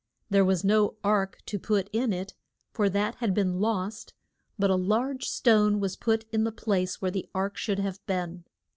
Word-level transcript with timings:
There 0.31 0.43
was 0.43 0.63
no 0.63 0.95
ark 1.03 1.37
to 1.45 1.59
put 1.59 1.87
in 1.93 2.11
it, 2.11 2.33
for 2.71 2.89
that 2.89 3.13
had 3.17 3.35
been 3.35 3.59
lost, 3.59 4.15
but 4.57 4.71
a 4.71 4.75
large 4.75 5.25
stone 5.27 5.79
was 5.79 5.95
put 5.95 6.25
in 6.31 6.43
the 6.43 6.51
place 6.51 7.03
where 7.03 7.11
the 7.11 7.29
ark 7.35 7.55
should 7.55 7.77
have 7.77 8.03
been. 8.07 8.45